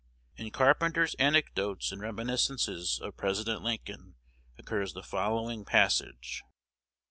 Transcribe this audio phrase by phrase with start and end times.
[0.35, 4.15] In Carpenter's "Anecdotes and Reminiscences of President Lincoln,"
[4.57, 6.41] occurs the following passage